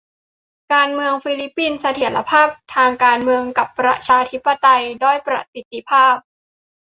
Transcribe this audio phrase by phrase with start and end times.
[0.73, 6.15] การเมืองฟิลิปปินส์: เสถียรภาพทางการเมืองกับประชาธิปไตยด้อยประสิทธิภาพ